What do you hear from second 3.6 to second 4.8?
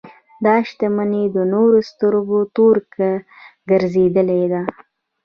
ګرځېدلې ده.